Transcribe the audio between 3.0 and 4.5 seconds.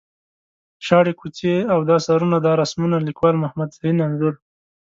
ـ لیکوال محمد زرین انځور.